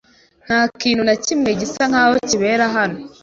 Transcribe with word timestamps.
Nta 0.45 0.59
kintu 0.81 1.01
na 1.07 1.15
kimwe 1.23 1.49
gisa 1.59 1.81
nkaho 1.91 2.13
kibera 2.29 2.65
hano. 2.75 2.97